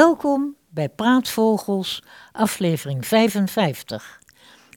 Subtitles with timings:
[0.00, 4.20] Welkom bij Praatvogels, aflevering 55.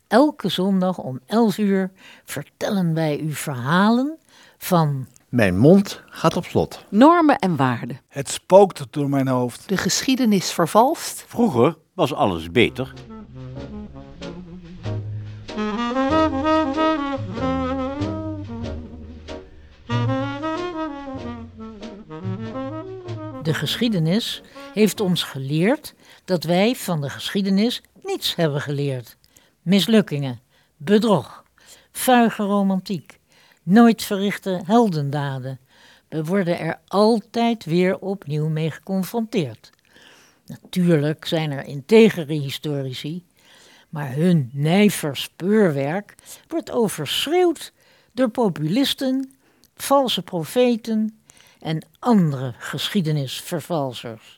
[0.08, 1.92] Elke zondag om 11 uur
[2.26, 4.18] vertellen wij u verhalen
[4.58, 6.86] van Mijn mond gaat op slot.
[6.90, 8.00] Normen en waarden.
[8.08, 9.70] Het spookt door mijn hoofd.
[9.70, 11.26] De geschiedenis vervalst.
[11.28, 12.94] Vroeger was alles beter.
[23.44, 24.42] de geschiedenis
[24.74, 25.94] heeft ons geleerd
[26.26, 29.18] dat wij van de geschiedenis niets hebben geleerd.
[29.62, 30.40] Mislukkingen,
[30.78, 31.44] bedrog,
[31.92, 33.20] vuige romantiek,
[33.64, 35.60] nooit verrichte heldendaden.
[36.10, 39.70] We worden er altijd weer opnieuw mee geconfronteerd.
[40.46, 43.26] Natuurlijk zijn er integere historici,
[43.90, 46.16] maar hun nijver speurwerk
[46.48, 47.74] wordt overschreeuwd
[48.12, 49.34] door populisten,
[49.76, 51.18] valse profeten
[51.60, 54.38] en andere geschiedenisvervalsers.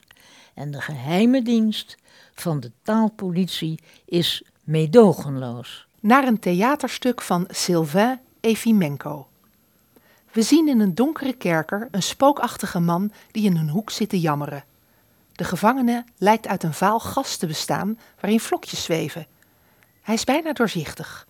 [0.56, 1.96] En de geheime dienst
[2.34, 5.86] van de taalpolitie is meedogenloos.
[6.00, 9.28] Naar een theaterstuk van Sylvain Efimenko.
[10.32, 14.20] We zien in een donkere kerker een spookachtige man die in een hoek zit te
[14.20, 14.64] jammeren.
[15.32, 19.26] De gevangene lijkt uit een vaal gas te bestaan waarin vlokjes zweven.
[20.02, 21.26] Hij is bijna doorzichtig.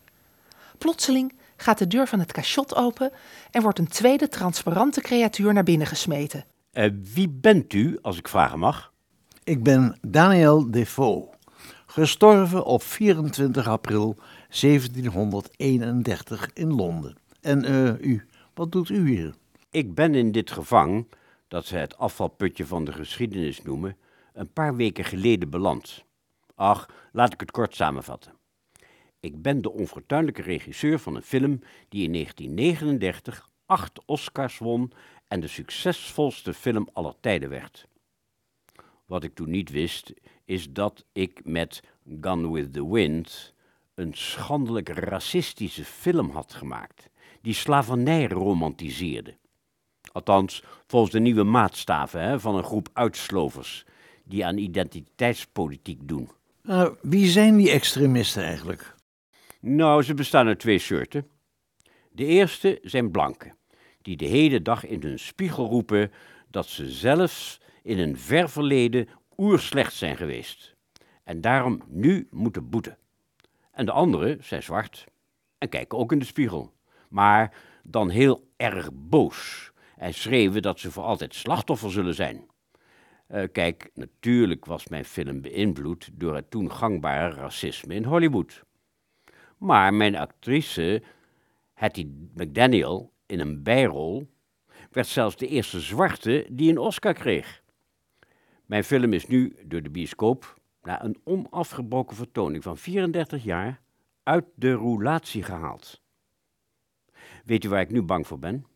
[0.78, 3.12] Plotseling gaat de deur van het cachot open
[3.50, 6.44] en wordt een tweede transparante creatuur naar binnen gesmeten.
[6.72, 8.94] Uh, wie bent u, als ik vragen mag?
[9.46, 11.28] Ik ben Daniel Defoe,
[11.86, 14.16] gestorven op 24 april
[14.60, 17.16] 1731 in Londen.
[17.40, 19.34] En uh, u, wat doet u hier?
[19.70, 21.08] Ik ben in dit gevang,
[21.48, 23.96] dat ze het afvalputje van de geschiedenis noemen,
[24.32, 26.04] een paar weken geleden beland.
[26.54, 28.32] Ach, laat ik het kort samenvatten.
[29.20, 34.92] Ik ben de onfortuinlijke regisseur van een film die in 1939 acht Oscars won
[35.28, 37.88] en de succesvolste film aller tijden werd.
[39.06, 40.12] Wat ik toen niet wist,
[40.44, 41.82] is dat ik met
[42.20, 43.54] Gone with the Wind
[43.94, 49.36] een schandelijk racistische film had gemaakt, die slavernij romantiseerde.
[50.12, 53.84] Althans, volgens de nieuwe maatstaven hè, van een groep uitslovers
[54.24, 56.30] die aan identiteitspolitiek doen.
[56.62, 58.94] Uh, wie zijn die extremisten eigenlijk?
[59.60, 61.28] Nou, ze bestaan uit twee soorten.
[62.12, 63.56] De eerste zijn blanken,
[64.02, 66.12] die de hele dag in hun spiegel roepen
[66.50, 70.74] dat ze zelfs in een ver verleden oerslecht zijn geweest
[71.24, 72.98] en daarom nu moeten boeten.
[73.70, 75.04] En de anderen zijn zwart
[75.58, 76.72] en kijken ook in de spiegel,
[77.08, 82.46] maar dan heel erg boos en schreeuwen dat ze voor altijd slachtoffer zullen zijn.
[83.30, 88.62] Uh, kijk, natuurlijk was mijn film beïnvloed door het toen gangbare racisme in Hollywood.
[89.58, 91.02] Maar mijn actrice,
[91.74, 94.28] Hattie McDaniel, in een bijrol,
[94.90, 97.64] werd zelfs de eerste zwarte die een Oscar kreeg.
[98.66, 103.80] Mijn film is nu door de bioscoop, na een onafgebroken vertoning van 34 jaar,
[104.22, 106.00] uit de roulatie gehaald.
[107.44, 108.66] Weet u waar ik nu bang voor ben?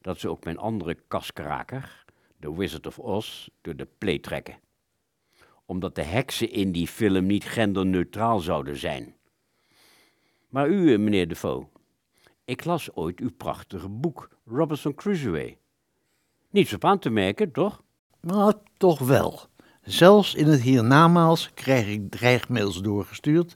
[0.00, 2.04] Dat ze ook mijn andere kaskraker,
[2.40, 4.58] The Wizard of Oz, door de play trekken.
[5.64, 9.14] Omdat de heksen in die film niet genderneutraal zouden zijn.
[10.48, 11.66] Maar u, eh, meneer Defoe,
[12.44, 15.56] ik las ooit uw prachtige boek Robinson Crusoe.
[16.50, 17.83] Niets op aan te merken, toch?
[18.26, 19.40] Nou, toch wel.
[19.82, 23.54] Zelfs in het hiernamaals krijg ik dreigmails doorgestuurd.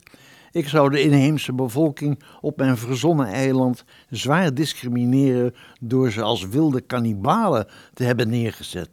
[0.51, 6.81] Ik zou de inheemse bevolking op mijn verzonnen eiland zwaar discrimineren door ze als wilde
[6.81, 8.89] kannibalen te hebben neergezet.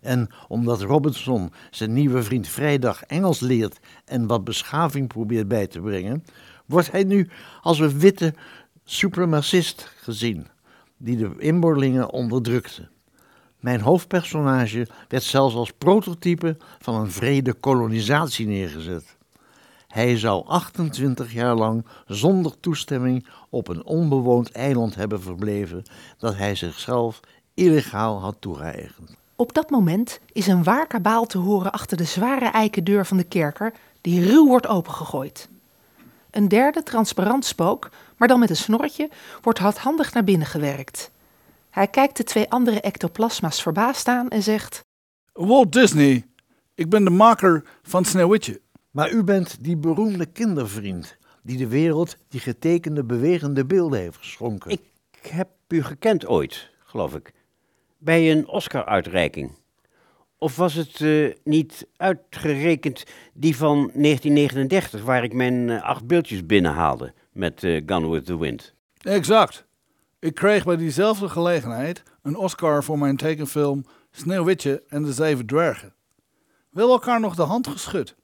[0.00, 5.80] En omdat Robinson zijn nieuwe vriend Vrijdag Engels leert en wat beschaving probeert bij te
[5.80, 6.24] brengen,
[6.66, 7.28] wordt hij nu
[7.62, 8.34] als een witte
[8.84, 10.46] supremacist gezien,
[10.96, 12.88] die de inboorlingen onderdrukte.
[13.66, 19.16] Mijn hoofdpersonage werd zelfs als prototype van een vrede kolonisatie neergezet.
[19.88, 25.82] Hij zou 28 jaar lang zonder toestemming op een onbewoond eiland hebben verbleven
[26.18, 27.20] dat hij zichzelf
[27.54, 29.16] illegaal had toegeëigend.
[29.36, 33.16] Op dat moment is een waar kabaal te horen achter de zware eiken deur van
[33.16, 35.48] de kerker, die ruw wordt opengegooid.
[36.30, 39.10] Een derde transparant spook, maar dan met een snorretje,
[39.42, 41.10] wordt hardhandig naar binnen gewerkt.
[41.76, 44.84] Hij kijkt de twee andere ectoplasma's verbaasd aan en zegt:
[45.32, 46.24] Walt Disney,
[46.74, 48.60] ik ben de maker van Sneeuwwitje.
[48.90, 54.70] Maar u bent die beroemde kindervriend die de wereld die getekende bewegende beelden heeft geschonken.
[54.70, 54.80] Ik
[55.30, 57.32] heb u gekend ooit, geloof ik.
[57.98, 59.50] Bij een Oscar-uitreiking.
[60.38, 66.46] Of was het eh, niet uitgerekend die van 1939, waar ik mijn eh, acht beeldjes
[66.46, 68.74] binnenhaalde met eh Gone with the Wind?
[69.02, 69.65] Exact.
[70.26, 75.94] Ik kreeg bij diezelfde gelegenheid een Oscar voor mijn tekenfilm Sneeuwwitje en de Zeven Dwergen.
[76.70, 78.16] Wel elkaar nog de hand geschud.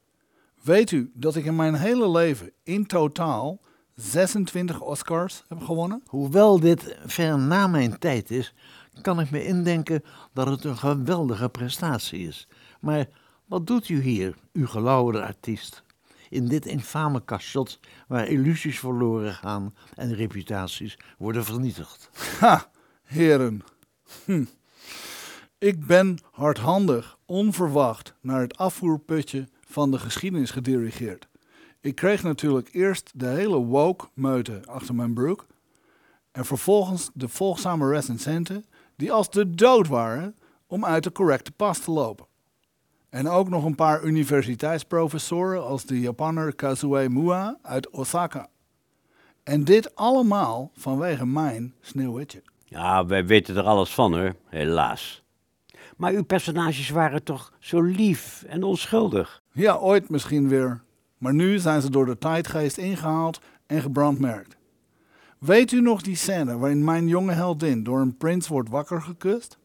[0.62, 3.60] Weet u dat ik in mijn hele leven in totaal
[3.94, 6.02] 26 Oscars heb gewonnen?
[6.06, 8.54] Hoewel dit ver na mijn tijd is,
[9.00, 10.02] kan ik me indenken
[10.32, 12.48] dat het een geweldige prestatie is.
[12.80, 13.08] Maar
[13.46, 15.82] wat doet u hier, uw gelauwerde artiest?
[16.32, 22.10] In dit infame kastjot waar illusies verloren gaan en reputaties worden vernietigd.
[22.40, 22.70] Ha,
[23.02, 23.62] heren.
[24.24, 24.44] Hm.
[25.58, 31.28] Ik ben hardhandig, onverwacht naar het afvoerputje van de geschiedenis gedirigeerd.
[31.80, 35.46] Ik kreeg natuurlijk eerst de hele woke-meute achter mijn broek.
[36.30, 38.64] En vervolgens de volgzame recensenten
[38.96, 40.36] die als de dood waren
[40.66, 42.26] om uit de correcte pas te lopen.
[43.12, 48.48] En ook nog een paar universiteitsprofessoren als de Japanner Kazue Mua uit Osaka.
[49.42, 52.42] En dit allemaal vanwege mijn sneeuwwitje.
[52.64, 55.22] Ja, wij weten er alles van hoor, helaas.
[55.96, 59.42] Maar uw personages waren toch zo lief en onschuldig?
[59.52, 60.82] Ja, ooit misschien weer.
[61.18, 64.56] Maar nu zijn ze door de tijdgeest ingehaald en gebrandmerkt.
[65.38, 69.58] Weet u nog die scène waarin mijn jonge heldin door een prins wordt wakker gekust?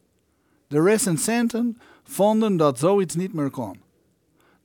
[0.68, 3.82] De recensenten vonden dat zoiets niet meer kon.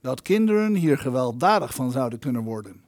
[0.01, 2.83] Dat kinderen hier gewelddadig van zouden kunnen worden.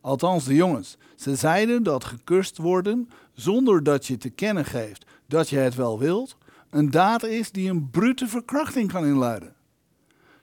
[0.00, 0.96] Althans de jongens.
[1.16, 5.98] Ze zeiden dat gekust worden zonder dat je te kennen geeft dat je het wel
[5.98, 6.36] wilt,
[6.70, 9.54] een daad is die een brute verkrachting kan inluiden.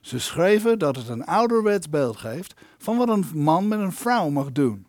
[0.00, 4.28] Ze schreven dat het een ouderwets beeld geeft van wat een man met een vrouw
[4.28, 4.86] mag doen.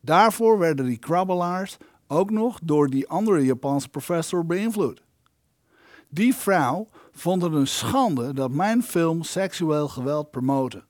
[0.00, 1.76] Daarvoor werden die krabbelaars
[2.06, 5.02] ook nog door die andere Japanse professor beïnvloed.
[6.08, 10.84] Die vrouw vond het een schande dat mijn film seksueel geweld promoten.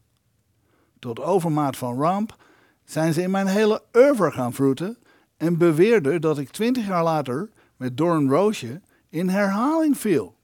[0.99, 2.37] Tot overmaat van ramp
[2.85, 4.99] zijn ze in mijn hele oeuvre gaan vroeten
[5.37, 10.37] en beweerden dat ik twintig jaar later met Doorn Roosje in herhaling viel.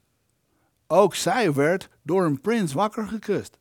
[0.87, 3.57] Ook zij werd door een prins wakker gekust.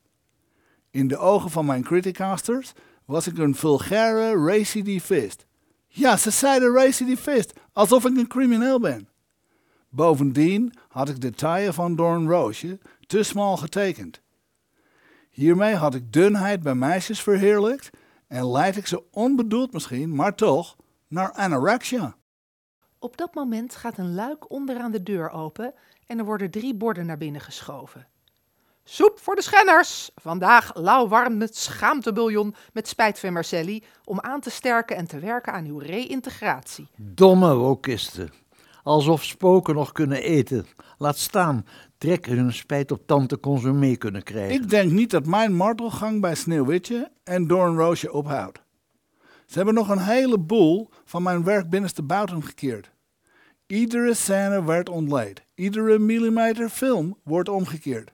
[0.90, 2.72] In de ogen van mijn criticasters
[3.04, 5.46] was ik een vulgaire recidivist.
[5.86, 9.08] Ja, ze zeiden recidivist, alsof ik een crimineel ben.
[9.96, 14.20] Bovendien had ik de taille van Doorn Roosje te smal getekend.
[15.30, 17.90] Hiermee had ik dunheid bij meisjes verheerlijkt
[18.26, 20.76] en leid ik ze onbedoeld misschien, maar toch,
[21.08, 22.16] naar anorexia.
[22.98, 25.74] Op dat moment gaat een luik onderaan de deur open
[26.06, 28.06] en er worden drie borden naar binnen geschoven.
[28.84, 30.10] Soep voor de schenners!
[30.14, 35.78] Vandaag lauwwarm met schaamtebouillon met spijtvermicelli om aan te sterken en te werken aan uw
[35.78, 36.88] reïntegratie.
[36.96, 38.44] Domme wokisten.
[38.86, 40.66] Alsof spoken nog kunnen eten.
[40.98, 41.66] Laat staan,
[41.98, 44.54] trekken hun spijt op tante consumé kunnen krijgen.
[44.54, 48.62] Ik denk niet dat mijn martelgang bij Sneeuwwitje en Doornroosje ophoudt.
[49.46, 52.90] Ze hebben nog een heleboel van mijn werk binnenste buiten gekeerd.
[53.66, 55.42] Iedere scène werd ontleed.
[55.54, 58.12] Iedere millimeter film wordt omgekeerd.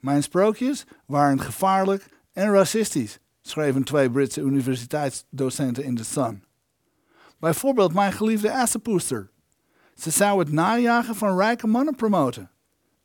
[0.00, 6.44] Mijn sprookjes waren gevaarlijk en racistisch, schreven twee Britse universiteitsdocenten in The Sun.
[7.38, 9.30] Bijvoorbeeld mijn geliefde Assepoester.
[10.00, 12.50] Ze zou het najagen van rijke mannen promoten.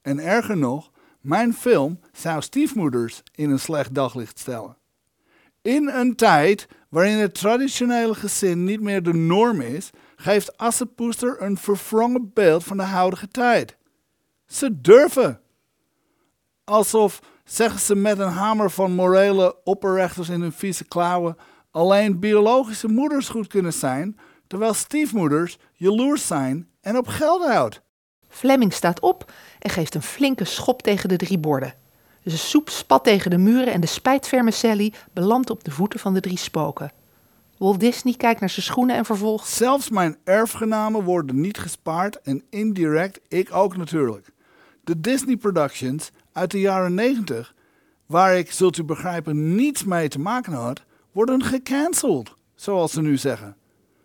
[0.02, 4.78] En erger nog, mijn film zou stiefmoeders in een slecht daglicht stellen.
[5.62, 11.58] In een tijd waarin het traditionele gezin niet meer de norm is, geeft Assepoester een
[11.58, 13.78] verwrongen beeld van de huidige tijd.
[14.46, 15.42] Ze durven.
[16.64, 21.38] Alsof, zeggen ze met een hamer van morele opperrechters in hun vieze klauwen,
[21.72, 27.82] alleen biologische moeders goed kunnen zijn, terwijl stiefmoeders jaloers zijn en op geld houdt.
[28.28, 31.74] Fleming staat op en geeft een flinke schop tegen de drie borden.
[32.24, 36.20] De soep spat tegen de muren en de spijtvermicelli belandt op de voeten van de
[36.20, 36.92] drie spoken.
[37.58, 39.48] Walt Disney kijkt naar zijn schoenen en vervolgt.
[39.48, 44.32] Zelfs mijn erfgenamen worden niet gespaard en indirect ik ook natuurlijk.
[44.84, 47.54] De Disney Productions uit de jaren 90,
[48.06, 53.18] waar ik, zult u begrijpen, niets mee te maken had, worden gecanceld, zoals ze nu
[53.18, 53.56] zeggen.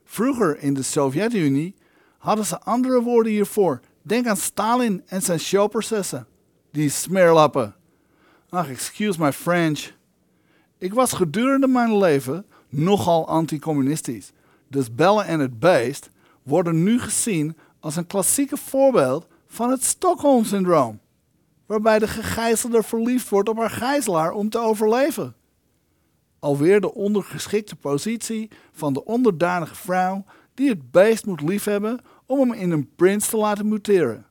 [0.04, 1.74] Vroeger in de Sovjet-Unie
[2.20, 3.80] hadden ze andere woorden hiervoor.
[4.02, 6.26] Denk aan Stalin en zijn showprocessen.
[6.70, 7.74] Die smeerlappen.
[8.48, 9.92] Ach, excuse my French.
[10.78, 14.32] Ik was gedurende mijn leven nogal anticommunistisch.
[14.68, 16.10] Dus bellen en het beest
[16.42, 21.00] worden nu gezien als een klassieke voorbeeld van het Stockholm-syndroom,
[21.66, 25.34] waarbij de gegijzelde verliefd wordt op haar gijzelaar om te overleven.
[26.38, 30.24] Alweer de ondergeschikte positie van de onderdanige vrouw
[30.60, 34.26] die het beest moet liefhebben om hem in een prins te laten muteren.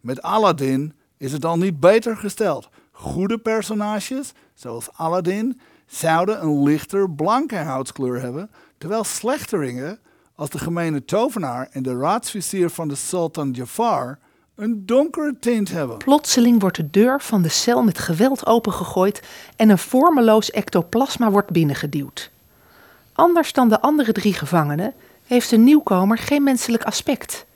[0.00, 2.68] Met Aladdin is het al niet beter gesteld.
[2.92, 9.98] Goede personages, zoals Aladdin, zouden een lichter blanke huidskleur hebben, terwijl slechteringen,
[10.34, 14.18] als de gemene tovenaar en de raadsvizier van de sultan Jafar,
[14.54, 15.96] een donkere tint hebben.
[15.96, 19.22] Plotseling wordt de deur van de cel met geweld opengegooid
[19.56, 22.30] en een vormeloos ectoplasma wordt binnengeduwd.
[23.12, 24.94] Anders dan de andere drie gevangenen
[25.30, 27.46] heeft de nieuwkomer geen menselijk aspect.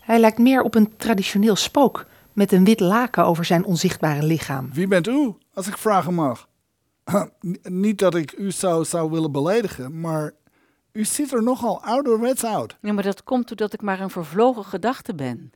[0.00, 4.70] Hij lijkt meer op een traditioneel spook met een wit laken over zijn onzichtbare lichaam.
[4.72, 6.48] Wie bent u, als ik vragen mag?
[7.46, 10.32] N- Niet dat ik u zou, zou willen beledigen, maar
[10.92, 12.76] u ziet er nogal ouderwets uit.
[12.80, 15.52] Ja, maar dat komt doordat ik maar een vervlogen gedachte ben.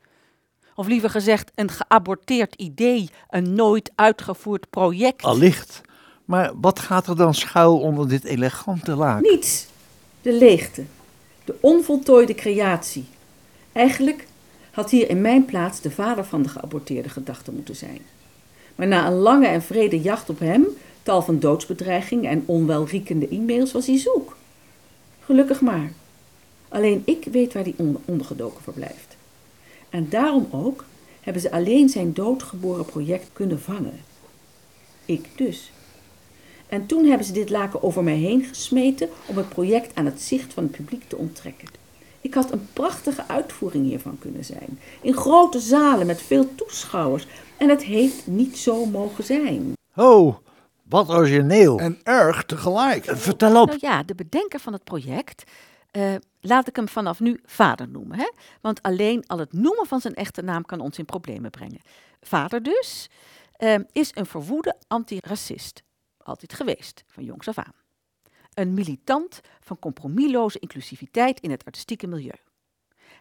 [0.74, 5.22] Of liever gezegd, een geaborteerd idee, een nooit uitgevoerd project.
[5.22, 5.80] Allicht.
[6.24, 9.30] Maar wat gaat er dan schuil onder dit elegante laken?
[9.30, 9.66] Niets.
[10.22, 10.84] De leegte.
[11.50, 13.04] De onvoltooide creatie.
[13.72, 14.26] Eigenlijk
[14.70, 17.98] had hier in mijn plaats de vader van de geaborteerde gedachte moeten zijn.
[18.74, 20.66] Maar na een lange en vrede jacht op hem,
[21.02, 24.36] tal van doodsbedreigingen en onwelriekende e-mails, was hij zoek.
[25.24, 25.92] Gelukkig maar.
[26.68, 29.16] Alleen ik weet waar die on- ondergedoken verblijft.
[29.88, 30.84] En daarom ook
[31.20, 34.00] hebben ze alleen zijn doodgeboren project kunnen vangen.
[35.04, 35.70] Ik dus.
[36.70, 40.20] En toen hebben ze dit laken over mij heen gesmeten om het project aan het
[40.20, 41.68] zicht van het publiek te onttrekken.
[42.20, 44.78] Ik had een prachtige uitvoering hiervan kunnen zijn.
[45.00, 47.26] In grote zalen met veel toeschouwers.
[47.56, 49.72] En het heeft niet zo mogen zijn.
[49.96, 50.36] Oh,
[50.82, 51.78] wat origineel.
[51.78, 53.04] En erg tegelijk.
[53.04, 53.66] Vertel op.
[53.66, 55.50] Nou ja, de bedenker van het project,
[55.90, 58.18] eh, laat ik hem vanaf nu vader noemen.
[58.18, 58.30] Hè?
[58.60, 61.80] Want alleen al het noemen van zijn echte naam kan ons in problemen brengen.
[62.20, 63.10] Vader dus
[63.52, 65.82] eh, is een verwoede antiracist.
[66.22, 67.74] Altijd geweest, van jongs af aan.
[68.54, 72.38] Een militant van compromisloze inclusiviteit in het artistieke milieu.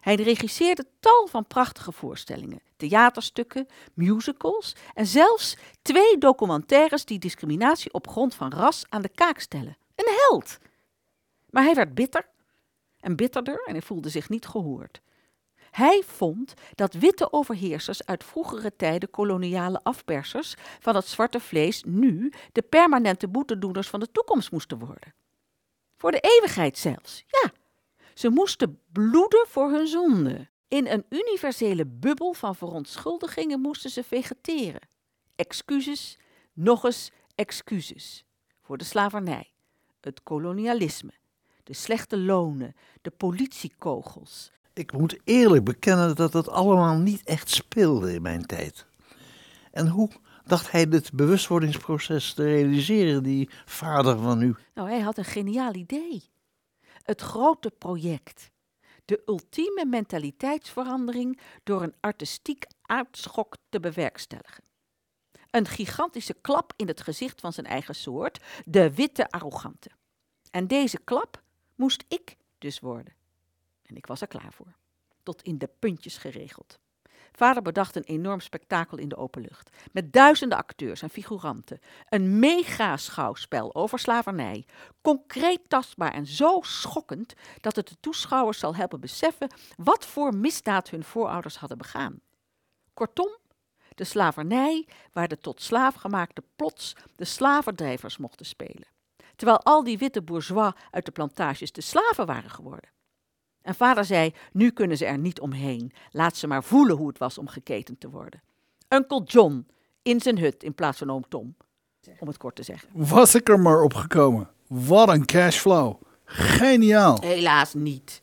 [0.00, 8.08] Hij regisseerde tal van prachtige voorstellingen, theaterstukken, musicals en zelfs twee documentaires die discriminatie op
[8.08, 9.76] grond van ras aan de kaak stellen.
[9.94, 10.58] Een held!
[11.50, 12.28] Maar hij werd bitter
[13.00, 15.00] en bitterder en hij voelde zich niet gehoord.
[15.70, 22.32] Hij vond dat witte overheersers uit vroegere tijden koloniale afpersers van het zwarte vlees nu
[22.52, 25.14] de permanente boetedoeners van de toekomst moesten worden.
[25.96, 27.52] Voor de eeuwigheid zelfs, ja.
[28.14, 30.48] Ze moesten bloeden voor hun zonde.
[30.68, 34.80] In een universele bubbel van verontschuldigingen moesten ze vegeteren.
[35.36, 36.18] Excuses,
[36.52, 38.24] nog eens excuses.
[38.62, 39.52] Voor de slavernij,
[40.00, 41.12] het kolonialisme,
[41.64, 44.52] de slechte lonen, de politiekogels.
[44.72, 48.86] Ik moet eerlijk bekennen dat het allemaal niet echt speelde in mijn tijd.
[49.70, 50.10] En hoe
[50.44, 54.54] dacht hij dit bewustwordingsproces te realiseren, die vader van u?
[54.74, 56.22] Nou, hij had een geniaal idee.
[57.02, 58.50] Het grote project.
[59.04, 64.64] De ultieme mentaliteitsverandering door een artistiek aardschok te bewerkstelligen.
[65.50, 69.90] Een gigantische klap in het gezicht van zijn eigen soort, de witte arrogante.
[70.50, 71.42] En deze klap
[71.74, 73.14] moest ik dus worden.
[73.90, 74.74] En ik was er klaar voor.
[75.22, 76.78] Tot in de puntjes geregeld.
[77.32, 79.70] Vader bedacht een enorm spektakel in de open lucht.
[79.92, 81.80] Met duizenden acteurs en figuranten.
[82.08, 84.66] Een mega-schouwspel over slavernij.
[85.02, 90.90] Concreet tastbaar en zo schokkend dat het de toeschouwers zal helpen beseffen wat voor misdaad
[90.90, 92.20] hun voorouders hadden begaan.
[92.94, 93.36] Kortom,
[93.94, 98.88] de slavernij waar de tot slaaf gemaakte plots de slavendrijvers mochten spelen.
[99.36, 102.90] Terwijl al die witte bourgeois uit de plantages de slaven waren geworden.
[103.70, 105.92] En vader zei: Nu kunnen ze er niet omheen.
[106.10, 108.42] Laat ze maar voelen hoe het was om geketend te worden.
[108.88, 109.66] Uncle John
[110.02, 111.56] in zijn hut in plaats van oom Tom.
[112.18, 112.88] Om het kort te zeggen.
[112.92, 114.50] Was ik er maar op gekomen.
[114.66, 116.02] Wat een cashflow.
[116.24, 117.20] Geniaal.
[117.20, 118.22] Helaas niet.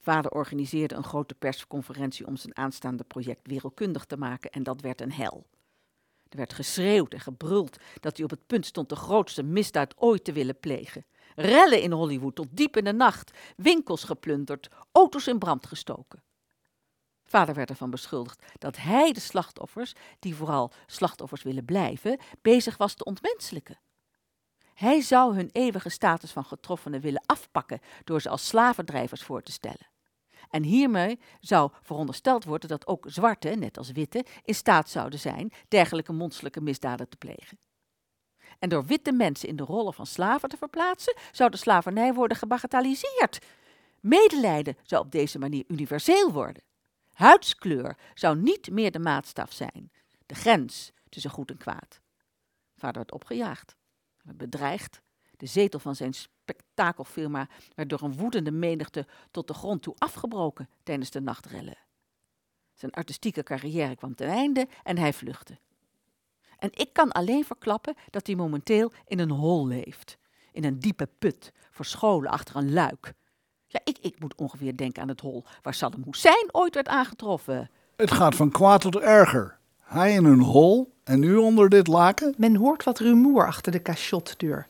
[0.00, 5.00] Vader organiseerde een grote persconferentie om zijn aanstaande project wereldkundig te maken en dat werd
[5.00, 5.46] een hel.
[6.28, 10.24] Er werd geschreeuwd en gebruld dat hij op het punt stond de grootste misdaad ooit
[10.24, 11.04] te willen plegen.
[11.34, 16.22] Rellen in Hollywood tot diep in de nacht, winkels geplunderd, auto's in brand gestoken.
[17.24, 22.94] Vader werd ervan beschuldigd dat hij de slachtoffers, die vooral slachtoffers willen blijven, bezig was
[22.94, 23.80] te ontmenselijken.
[24.74, 29.52] Hij zou hun eeuwige status van getroffenen willen afpakken door ze als slavendrijvers voor te
[29.52, 29.90] stellen.
[30.50, 35.52] En hiermee zou verondersteld worden dat ook zwarte, net als witte, in staat zouden zijn
[35.68, 37.58] dergelijke monsterlijke misdaden te plegen.
[38.62, 42.36] En door witte mensen in de rollen van slaven te verplaatsen, zou de slavernij worden
[42.36, 43.38] gebagatelliseerd.
[44.00, 46.62] Medelijden zou op deze manier universeel worden.
[47.12, 49.92] Huidskleur zou niet meer de maatstaf zijn,
[50.26, 52.00] de grens tussen goed en kwaad.
[52.76, 53.76] Vader werd opgejaagd,
[54.22, 55.00] bedreigd.
[55.36, 60.68] De zetel van zijn spektakelfirma werd door een woedende menigte tot de grond toe afgebroken
[60.82, 61.78] tijdens de nachtrellen.
[62.74, 65.58] Zijn artistieke carrière kwam ten einde en hij vluchtte.
[66.62, 70.18] En ik kan alleen verklappen dat hij momenteel in een hol leeft.
[70.52, 73.12] In een diepe put, verscholen achter een luik.
[73.66, 77.70] Ja, ik, ik moet ongeveer denken aan het hol waar Saddam Hussein ooit werd aangetroffen.
[77.96, 79.58] Het gaat van kwaad tot erger.
[79.80, 82.34] Hij in een hol en u onder dit laken?
[82.36, 84.66] Men hoort wat rumoer achter de cachotdeur.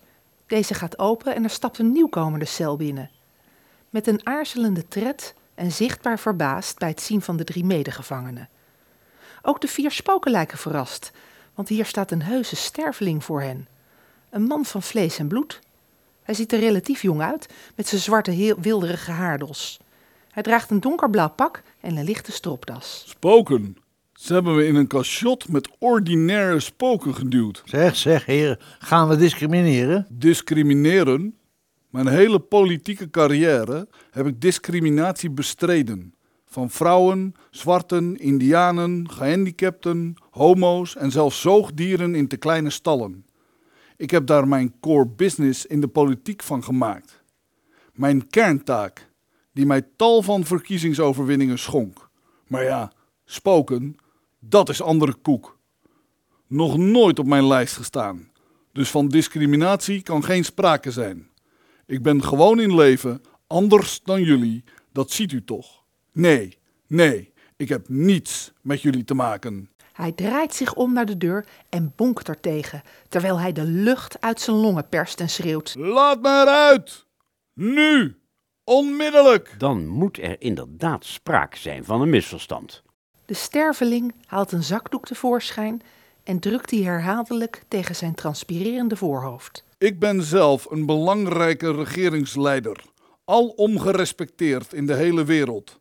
[0.47, 3.11] Deze gaat open en er stapt een nieuwkomer de cel binnen.
[3.91, 8.49] Met een aarzelende tred en zichtbaar verbaasd bij het zien van de drie medegevangenen.
[9.43, 11.13] Ook de vier spoken lijken verrast,
[11.55, 13.69] want hier staat een heuse sterveling voor hen.
[14.31, 15.61] Een man van vlees en bloed.
[16.23, 19.81] Hij ziet er relatief jong uit, met zijn zwarte heel wilderige haardos.
[20.31, 23.05] Hij draagt een donkerblauw pak en een lichte stropdas.
[23.09, 23.77] Spoken.
[24.13, 27.63] Ze hebben we in een cachot met ordinaire spoken geduwd.
[27.65, 30.07] Zeg, zeg, heren, gaan we discrimineren?
[30.11, 31.37] Discrimineren?
[31.91, 36.15] Mijn hele politieke carrière heb ik discriminatie bestreden.
[36.53, 43.27] Van vrouwen, zwarten, indianen, gehandicapten, homo's en zelfs zoogdieren in te kleine stallen.
[43.97, 47.23] Ik heb daar mijn core business in de politiek van gemaakt.
[47.93, 49.11] Mijn kerntaak,
[49.53, 52.09] die mij tal van verkiezingsoverwinningen schonk.
[52.47, 52.93] Maar ja,
[53.25, 53.97] spoken,
[54.39, 55.59] dat is andere koek.
[56.47, 58.31] Nog nooit op mijn lijst gestaan.
[58.73, 61.29] Dus van discriminatie kan geen sprake zijn.
[61.87, 65.82] Ik ben gewoon in leven, anders dan jullie, dat ziet u toch.
[66.13, 69.71] Nee, nee, ik heb niets met jullie te maken.
[69.93, 74.21] Hij draait zich om naar de deur en bonkt er tegen, terwijl hij de lucht
[74.21, 75.75] uit zijn longen perst en schreeuwt.
[75.79, 77.07] Laat me eruit!
[77.55, 78.17] Nu!
[78.65, 79.55] Onmiddellijk!
[79.59, 82.83] Dan moet er inderdaad sprake zijn van een misverstand.
[83.25, 85.83] De sterveling haalt een zakdoek tevoorschijn
[86.25, 89.65] en drukt die herhaaldelijk tegen zijn transpirerende voorhoofd.
[89.79, 92.85] Ik ben zelf een belangrijke regeringsleider,
[93.25, 95.81] alom gerespecteerd in de hele wereld.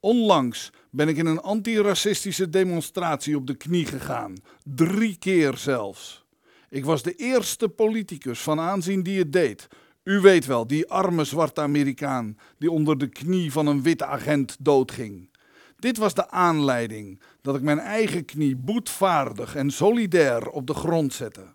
[0.00, 4.34] Onlangs ben ik in een antiracistische demonstratie op de knie gegaan,
[4.64, 6.24] drie keer zelfs.
[6.68, 9.68] Ik was de eerste politicus van aanzien die het deed.
[10.02, 14.56] U weet wel, die arme zwarte Amerikaan die onder de knie van een witte agent
[14.60, 15.28] doodging.
[15.76, 21.12] Dit was de aanleiding dat ik mijn eigen knie boetvaardig en solidair op de grond
[21.12, 21.54] zette.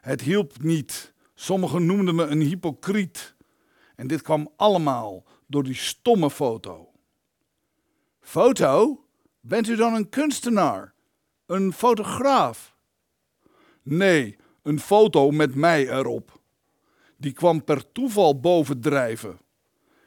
[0.00, 1.12] Het hielp niet.
[1.34, 3.34] Sommigen noemden me een hypocriet.
[3.96, 6.88] En dit kwam allemaal door die stomme foto.
[8.28, 9.04] Foto?
[9.40, 10.94] Bent u dan een kunstenaar?
[11.46, 12.74] Een fotograaf?
[13.82, 16.40] Nee, een foto met mij erop.
[17.16, 19.38] Die kwam per toeval bovendrijven.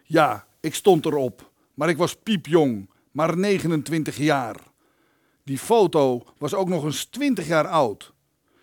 [0.03, 4.57] Ja, ik stond erop, maar ik was piepjong, maar 29 jaar.
[5.43, 8.13] Die foto was ook nog eens 20 jaar oud.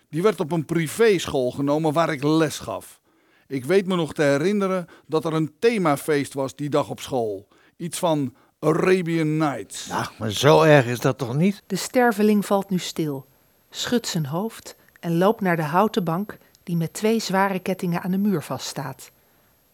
[0.09, 3.01] Die werd op een privéschool genomen waar ik les gaf.
[3.47, 7.47] Ik weet me nog te herinneren dat er een themafeest was die dag op school.
[7.77, 9.87] Iets van Arabian Nights.
[9.87, 11.63] Nou, maar zo erg is dat toch niet?
[11.67, 13.25] De sterveling valt nu stil,
[13.69, 18.11] schudt zijn hoofd en loopt naar de houten bank die met twee zware kettingen aan
[18.11, 19.11] de muur vaststaat.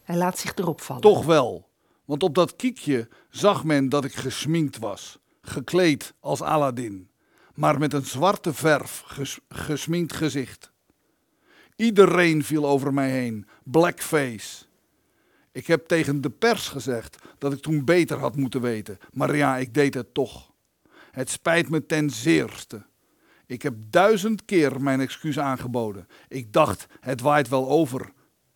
[0.03, 1.01] Hij laat zich erop vallen.
[1.01, 1.67] Toch wel,
[2.05, 7.09] want op dat kiekje zag men dat ik gesminkt was, gekleed als Aladdin,
[7.53, 10.71] maar met een zwarte verf ges gesminkt gezicht.
[11.75, 14.64] Iedereen viel over mij heen, blackface.
[15.55, 19.57] Ik heb tegen de pers gezegd dat ik toen beter had moeten weten, maar ja,
[19.57, 20.51] ik deed het toch.
[21.11, 22.85] Het spijt me ten zeerste.
[23.45, 26.07] Ik heb duizend keer mijn excuus aangeboden.
[26.27, 28.11] Ik dacht, het waait wel over.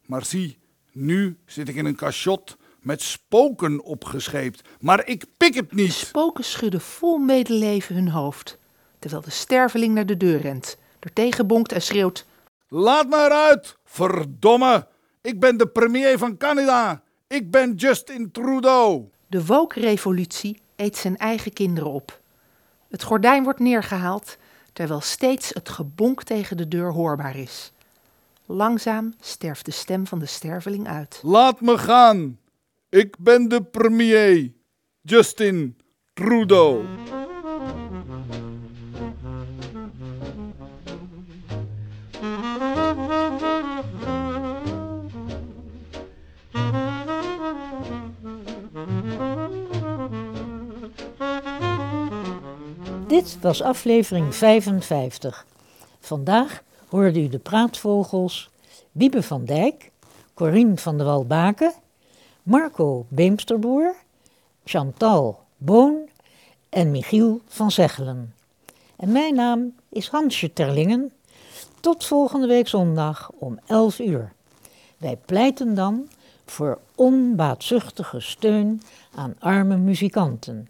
[0.06, 0.58] Maar zie,
[0.92, 4.62] nu zit ik in een cachot met spoken opgescheept.
[4.80, 5.94] Maar ik pik het De niet.
[5.94, 8.58] spoken schudden vol medeleven hun hoofd,
[9.00, 12.26] terwijl de sterveling naar de deur rent, er tegen bonkt en schreeuwt:
[12.68, 14.88] Laat me eruit, verdomme.
[15.22, 17.02] Ik ben de premier van Canada.
[17.28, 19.10] Ik ben Justin Trudeau.
[19.28, 22.22] De woke-revolutie eet zijn eigen kinderen op.
[22.90, 24.38] Het gordijn wordt neergehaald,
[24.74, 27.72] terwijl steeds het gebonk tegen de deur hoorbaar is.
[28.46, 31.20] Langzaam sterft de stem van de sterveling uit.
[31.24, 32.40] Laat me gaan.
[32.90, 34.52] Ik ben de premier.
[35.02, 35.78] Justin
[36.14, 36.86] Trudeau.
[53.20, 55.46] Dit was aflevering 55.
[56.00, 58.50] Vandaag hoorde u de praatvogels
[58.92, 59.92] Wiebe van Dijk,
[60.34, 61.74] Corien van der Walbaken,
[62.44, 63.96] Marco Beemsterboer,
[64.64, 66.10] Chantal Boon
[66.70, 68.34] en Michiel van Zeggelen.
[68.96, 71.12] En mijn naam is Hansje Terlingen.
[71.80, 74.34] Tot volgende week zondag om 11 uur.
[74.98, 76.10] Wij pleiten dan
[76.46, 78.82] voor onbaatzuchtige steun
[79.16, 80.68] aan arme muzikanten.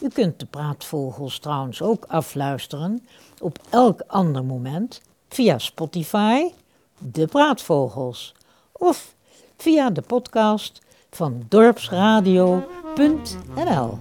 [0.00, 3.06] U kunt de praatvogels trouwens ook afluisteren
[3.40, 6.42] op elk ander moment via Spotify,
[6.98, 8.34] de praatvogels,
[8.72, 9.14] of
[9.56, 13.98] via de podcast van dorpsradio.nl.